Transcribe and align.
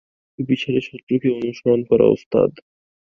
চুপিসাড়ে 0.39 0.81
শত্রুকে 0.87 1.27
অনুসরণ 1.37 1.79
করার 1.89 2.09
ওস্তাদ। 2.15 2.51